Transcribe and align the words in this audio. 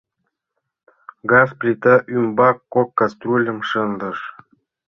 Газ 1.29 1.49
плита 1.59 1.95
ӱмбак 2.15 2.57
кок 2.73 2.89
каструльым 2.99 3.59
шындыш. 3.69 4.19